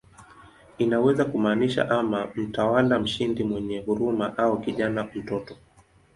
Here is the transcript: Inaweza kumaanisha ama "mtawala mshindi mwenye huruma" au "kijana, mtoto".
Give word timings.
Inaweza 0.77 1.25
kumaanisha 1.25 1.89
ama 1.89 2.27
"mtawala 2.35 2.99
mshindi 2.99 3.43
mwenye 3.43 3.79
huruma" 3.79 4.37
au 4.37 4.61
"kijana, 4.61 5.03
mtoto". 5.15 5.55